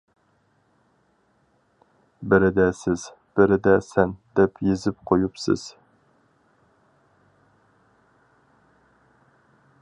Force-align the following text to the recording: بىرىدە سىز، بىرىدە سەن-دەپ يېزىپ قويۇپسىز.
بىرىدە 2.31 2.65
سىز، 2.79 3.03
بىرىدە 3.41 3.75
سەن-دەپ 3.89 4.63
يېزىپ 4.69 5.05
قويۇپسىز. 5.11 5.67